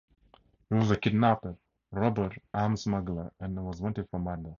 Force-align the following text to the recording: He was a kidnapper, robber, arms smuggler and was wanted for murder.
He 0.67 0.73
was 0.73 0.89
a 0.89 0.97
kidnapper, 0.97 1.57
robber, 1.91 2.35
arms 2.55 2.85
smuggler 2.85 3.31
and 3.39 3.63
was 3.63 3.79
wanted 3.83 4.09
for 4.09 4.17
murder. 4.17 4.49